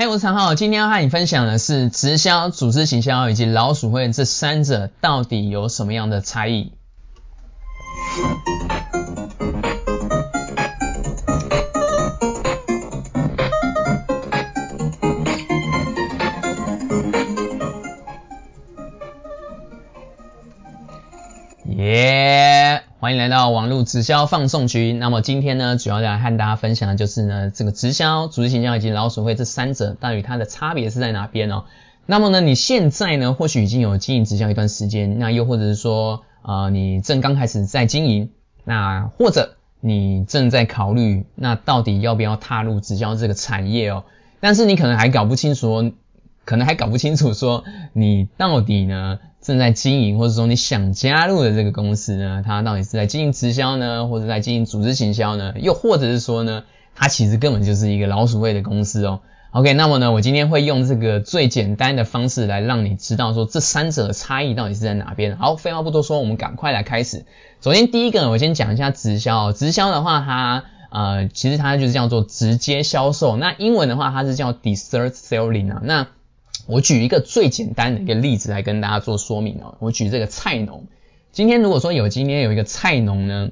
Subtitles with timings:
[0.00, 6.72] 嗨，我是常浩，今天要和你分享的是直销、组织行销以及老鼠会这三者到底有什么样的差异。
[23.10, 24.92] 欢迎来到网络直销放送局。
[24.92, 31.64] 那么今天呢，主要来和大家分享的就是呢，这个直销、组织行销以及老鼠会这三者到底它的差别是在哪边哦？
[32.06, 38.30] 那么呢，你现在呢，或许已经有经营直销一段时间，那又或者是说，呃，你正刚开始在经营，
[38.62, 44.04] 那或者你正在考虑，那到底要不要踏入直销这个产业哦？
[44.38, 45.94] 但是你可能还搞不清楚，
[46.44, 49.18] 可能还搞不清楚说，你到底呢？
[49.50, 55.54] 正在经营，或者说你想加入的这个公司呢，它到底是在经营直销呢，或者在经营组织行销呢？
[55.56, 56.62] 又或者是说呢，
[56.94, 59.20] 它其实根本就是一个老鼠会的公司哦。
[59.50, 65.36] OK，那么呢，我今天会用这个最简单的方式来让你知道说这三者的差异到底是在哪边。
[65.36, 67.24] 好，废话不多说，我们赶快来开始。
[67.60, 69.52] 首先第一个，我先讲一下直销。
[69.52, 73.36] 直销的话，它呃，其实它就是叫做直接销售。
[73.36, 75.80] 那英文的话，它是叫 direct selling 啊。
[75.82, 76.06] 那
[76.70, 79.76] 我举一个最简单的一个例子来跟大家做说明哦。
[79.80, 80.84] 我举这个菜农，
[81.32, 83.50] 今天如果说有今天有一个菜农呢，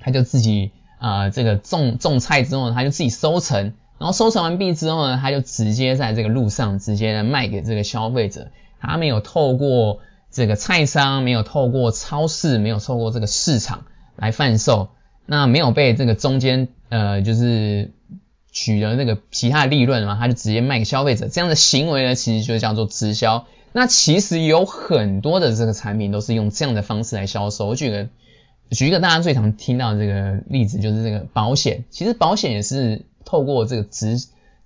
[0.00, 8.48] 他就自己啊这个种种菜之后，他就自己收成，然后收成完毕之后呢，他就直接在这个路上直接卖给这个消费者，
[8.80, 9.98] 他没有透过
[10.30, 13.84] 这个菜商，没有透过超市，没有透过这个市场
[14.16, 14.90] 来贩售，
[15.26, 17.92] 那没有被这个中间呃就是。
[18.52, 23.46] 取得那个其他的利润嘛，他就直接卖给消费者，这样的行为呢，其实就叫做直销。
[23.72, 27.68] 那其实有很多的这个产品都是用这样的方式来销售。
[27.68, 28.08] 我举个
[28.70, 31.84] 举一个大家最常听到这个例子，就是这个保险。
[31.88, 34.18] 其实保险也是透过这个直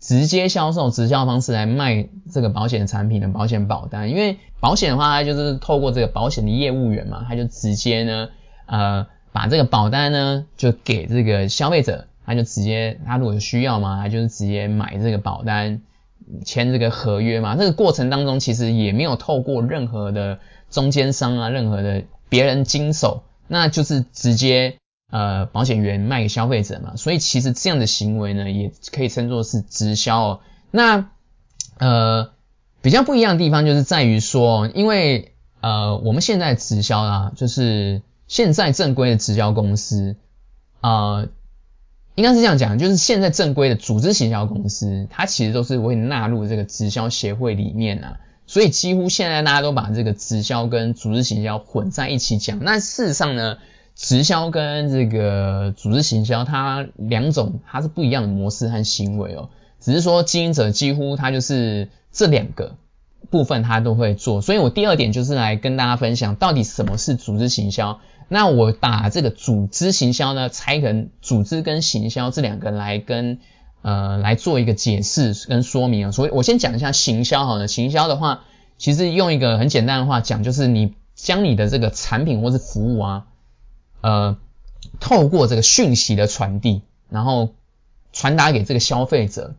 [0.00, 4.08] 直接销售直销方式来卖这个保险产品的保险保单。
[4.08, 8.30] 因为保险的话，它就是透过这个保险的业务员嘛，他就直接呢，
[8.64, 12.06] 呃，把这个保单呢就给这个消费者。
[12.26, 15.82] 他就直接，他如果有需要嘛，他就是直接买这个保单，
[16.44, 17.54] 签这个合约嘛。
[17.54, 20.38] 这个过程当中其实也没有透过任何的
[20.70, 24.78] 中间商啊，任何的别人经手，那就是直接
[25.10, 26.96] 呃保险员卖给消费者嘛。
[26.96, 30.40] 所以其实这样的行为呢，也可以称作是直销哦。
[30.70, 31.10] 那
[31.78, 32.30] 呃
[32.80, 40.16] 比较不一样的地方就是在于说，因为呃我们现在直销啊，就是现在正规的直销公司
[40.80, 41.26] 啊。
[42.14, 52.58] 应该是这样讲，就是现在正规的组织行销公司，它其实都是会纳入这个直销协会里面啊，所以几乎现在大家都把这个直销跟组织行销混在一起讲。
[52.62, 53.58] 那事实上呢，
[53.96, 59.50] 直销跟这个组织行销，它两种它是不一样的模式和行为哦，
[59.80, 62.76] 只是说经营者几乎他就是这两个
[63.30, 64.40] 部分他都会做。
[64.40, 68.00] 所以我第二点就是来跟大家分享，到底什么是组织行销。
[68.28, 73.38] 那我把这个组织行销呢拆成组织跟行销这两个来跟
[73.82, 76.10] 呃来做一个解释跟说明啊。
[76.10, 77.68] 所以我先讲一下行销好了。
[77.68, 78.44] 行销的话，
[78.78, 83.26] 其实用一个很简单的话讲，就是你将你的这个产品或是服务啊，
[84.00, 84.38] 呃，
[85.00, 87.50] 透过这个讯息的传递，然后
[88.12, 89.54] 传达给这个消费者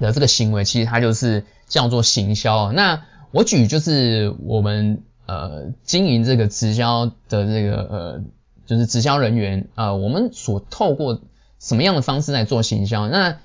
[0.00, 2.72] 的这个行为，其实它就是叫做行销。
[2.72, 5.02] 那我举就是我们。
[5.26, 8.24] 呃，经营这个直销的这个呃，
[8.66, 11.20] 就是直销人员啊，我们所透过
[11.60, 13.08] 什么样的方式来做行销？
[13.08, 13.36] 那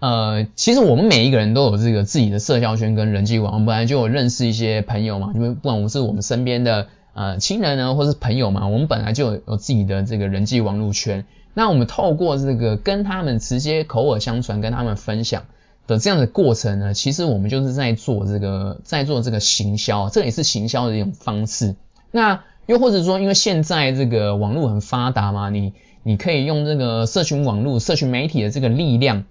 [0.00, 11.26] 呃，其实我们每一个人都有这个自己的社交圈跟人际网，本来就有认识一些朋友嘛，因为不管我们是我们身边的呃亲人呢，或是朋友嘛，我们本来就有有自己的这个人际网络圈。
[11.52, 15.44] 那我们透过这个跟他们直接口耳相传，跟他们分享。
[15.86, 21.76] 的这样的过程呢，其实我们就是在做这个，在做这个行销，这也是行销的一种方式。
[22.10, 29.24] 那又或者说，因为现在这个网络很发达嘛，你你可以用这个社群网络、社群媒体的这个力量，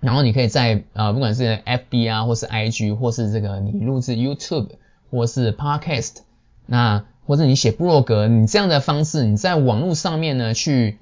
[0.00, 4.68] 然后你可以在呃，不管是 FB 啊，或是 IG，或是这个你录制 YouTube，
[5.10, 6.16] 或是 Podcast，
[6.66, 10.98] 那或者你写部落格，你这样的方式，你在网络上面呢去。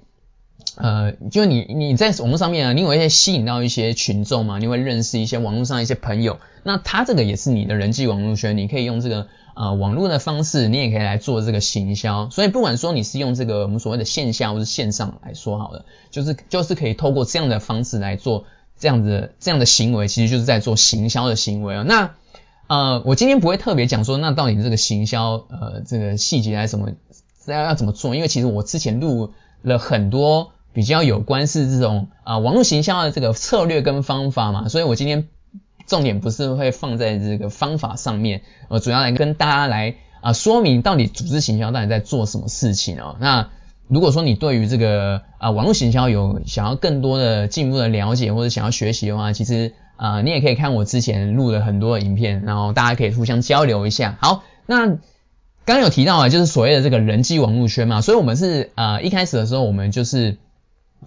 [0.76, 12.28] 呃，就你你在网络上面啊，你会一些吸引到一些群众嘛，你会认识一些网络上一些朋友，那他这个也是你的人际网络圈，你可以用这个呃网络的方式，你也可以来做这个行销。
[12.30, 18.44] 所以不管说你是用这个我们所谓的线下或是线上来说好了，就是就是可以透过这样的方式来做
[18.76, 21.84] 这样子这样的行为，其实就是在做行销的行为啊。
[21.86, 22.14] 那
[22.66, 26.94] 呃，我今天不会特别讲说，那到底这个行销呃这个细节还是什么
[27.52, 29.32] 要要怎么做，因为其实我之前录
[29.62, 30.50] 了很多。
[30.74, 35.28] 比较有关是这种啊网络行销的这个策略跟方法嘛，所以我今天
[35.86, 43.14] 重点不是会放在这个方法上面，我，主要来跟大家来啊说明到底组织行销到底在做什么事情哦。
[43.20, 43.50] 那
[43.86, 54.18] 如果说你对于这个啊网络行销有想要更多的进一步的了解或者想要学习的话，其实啊你也可以看我之前录了很多影片，然后大家可以互相交流一下。
[54.20, 54.96] 好，那
[55.64, 60.36] 刚有提到啊，就是所谓的这个人际网络圈嘛，所以我们是呃一开始的时候我们就是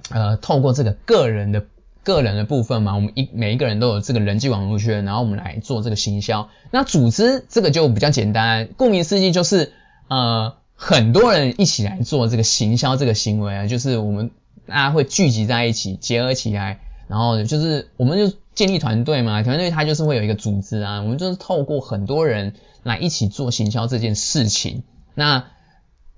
[0.09, 1.65] 呃透过这个个人的。
[2.03, 6.47] 个人的部分嘛，我们一每一个人都有这个人际网络圈，然后我们来做这个行销。
[6.71, 9.73] 那组织这个就比较简单，顾名思义就是
[10.07, 14.31] 呃很多人一起来做这个行销这个行为啊，就是我们
[14.67, 24.83] 大家会聚集在一起，结合起来，然后就是我们就建立团队嘛，团队它就是会有一个组织啊，我们就是透过很多人来一起做行销这件事情。
[25.15, 25.45] 那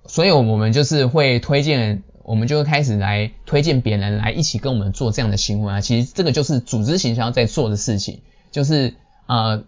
[0.07, 2.01] 所以我们就是会推荐。
[2.21, 8.21] 我们就开始来推荐别人来一起跟我们做这样的行为啊，其实这个就是组织行销在做的事情，
[8.51, 8.93] 就是
[9.25, 9.63] 呃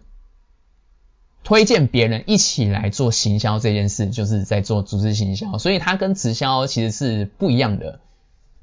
[1.42, 7.98] 推荐别人一起来做行销这件事，就是在做组织行销，所以它跟直销其实是不一样的，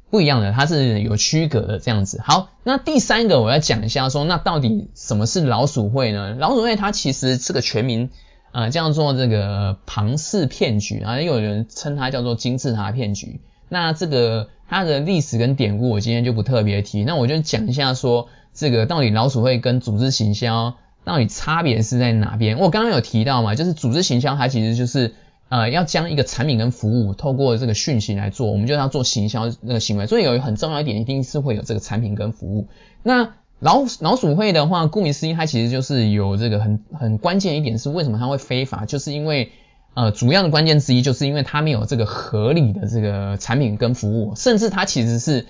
[0.10, 2.20] 不一样的，它是有区隔的这样子。
[2.24, 6.36] 好，那第三个我要讲一下说，那到底什么是老鼠会呢？
[6.40, 8.10] 老鼠会它其实这个全名
[8.52, 13.40] 呃叫做这个庞氏骗局啊，也有人称它叫做金字塔骗局。
[13.70, 17.04] 那这个它的历史跟典故，我今天就不特别提。
[17.04, 22.58] 那我就讲一下说，这个到底老鼠会跟组织行销到底差别是在哪边？
[22.58, 25.14] 我刚刚有提到嘛，就是组织行销它其实就是
[25.50, 30.08] 呃要将一个产品跟服务透过这个讯息来做，我们就要做行销那个行为。
[30.08, 32.68] 所以有很重要一点，一定是会有这个产品跟服务。
[33.04, 39.52] 那老老鼠会的话，顾名思义，它其实就是有这个很很关键一点是为什么它会非法，就是因为。
[39.96, 45.48] 呃，主要的关键之一就是因为它没有这个合理的这个产品跟服务，甚至它其实是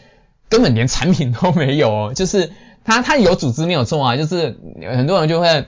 [0.48, 2.14] 根本连产品都没有哦。
[2.16, 2.50] 就是
[2.86, 5.66] 它它有组织没有错啊，就是很多人就会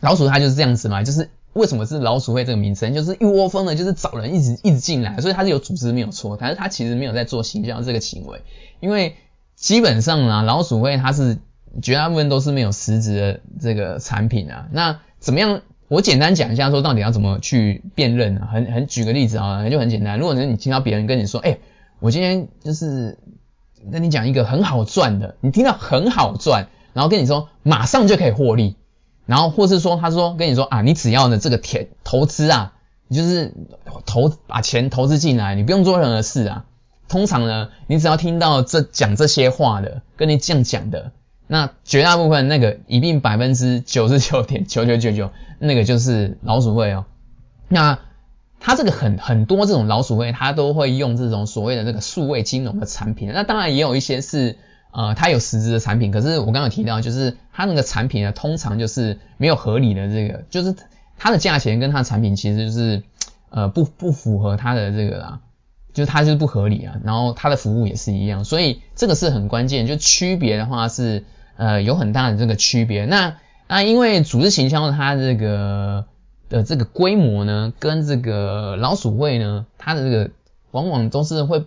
[0.00, 8.42] 老鼠它就是这样子嘛，就是为什么是老鼠会这个名称，就是一窝蜂的，就是找人一直一直进来，所以它是有组织没有错，但是它其实没有在做行销这个行为，
[8.80, 9.16] 因为
[9.56, 11.38] 基本上啊，老鼠会它是
[11.82, 15.62] 绝大部分都是没有实质的这个产品啊，那怎么样？
[15.88, 18.46] 我简单讲一下，说到底要怎么去辨认呢？
[18.48, 20.20] 很很举个例子啊，就很简单。
[20.20, 21.58] 如果呢你听到别人跟你说，哎，
[21.98, 23.18] 我今天就是
[23.90, 28.76] 跟你讲一个很好赚的，你听到很好赚，然后跟你说马上就可以获利，
[29.30, 32.72] 然后或是说他说跟你说啊，你只要呢这个钱投资啊，
[33.06, 33.54] 你就是
[34.04, 36.64] 投把钱投资进来，你不用做任何事啊。
[37.08, 41.12] 通常呢，你只要听到这讲这些话的，跟你这样讲的。
[41.46, 45.30] 那绝大部分那个一定百分之九十九点九九九九，
[45.60, 47.04] 那个就是老鼠会哦。
[47.68, 48.00] 那
[48.58, 53.30] 他这个很很多这种老鼠会，他都会用这种所谓的这个数位金融的产品。
[53.32, 54.58] 那当然也有一些是
[54.92, 60.74] 呃，它有实质的产品，可是我刚刚提到，就是它那个产品呢，通常就是没有合理的这个，就是
[61.16, 63.02] 它的价钱跟它的产品其实就是
[63.50, 65.40] 呃不不符合它的这个啦。
[65.92, 66.96] 就是它就是不合理啊。
[67.04, 71.24] 然后它的服务也是一样，所以这个是很关键，就区别的话是。
[71.56, 73.04] 呃，有很大的这个区别。
[73.04, 73.36] 那
[73.68, 76.06] 那因为组织行销它这个
[76.48, 80.30] 的这个规模呢，跟这个老鼠会呢，它的这个
[80.70, 81.66] 往往都是会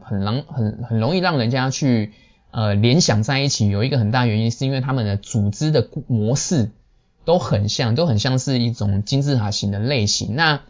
[0.00, 2.12] 很让很很容易让人家去
[2.52, 3.68] 呃联想在一起。
[3.68, 6.70] 有一个很大原因是因为他们的组织的模式
[7.24, 10.36] 都很像，都很像是一种金字塔型的类型。
[10.36, 10.60] 那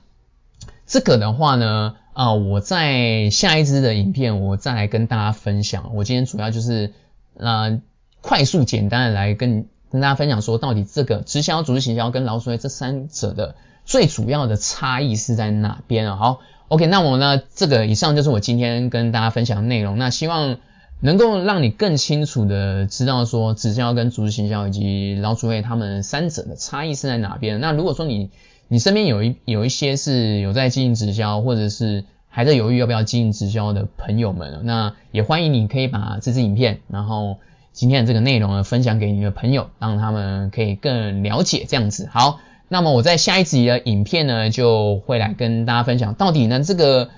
[0.87, 5.93] 这个的话呢，啊，我在下一支的影片我再来跟大家分享。
[5.95, 6.95] 我今天主要就是
[7.37, 7.83] 呃。
[8.25, 16.15] 快速简单的来跟跟大家分享说，到底这个直销、组织行销跟老鼠会这三者的最主要的差异是在哪边啊？
[16.15, 19.99] 好，OK，那我呢，这个以上就是我今天跟大家分享的内容。
[19.99, 20.59] 那希望
[21.03, 27.61] 能够让你更清楚的知道说，直销跟组织行销以及老鼠会他们三者的差异是在哪边。
[27.61, 28.31] 那如果说你
[28.69, 37.37] 你身边有一有一些是有在经营直销，或者是还在犹豫要不要经营直销的朋友们，那也欢迎你可以把这支影片，然后。
[37.75, 42.07] 今天的这个内容呢，分享给你的朋友，让他们可以更了解这样子。
[42.13, 47.09] 好，那么我在下一集的影片呢，就会来跟大家分享，到底呢这个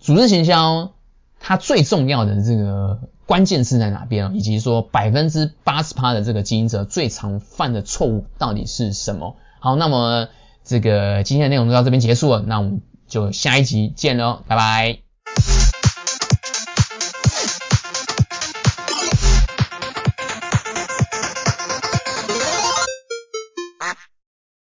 [0.00, 0.92] 组织行销
[1.40, 3.00] 它最重要的这个
[3.32, 9.36] 关键是在哪边，以及说百分之八十趴的这个经营者最常犯的错误到底是什么。
[9.58, 10.28] 好，那么
[10.62, 15.11] 这个今天的内容就到这边结束了，那我们就下一集见喽，拜拜。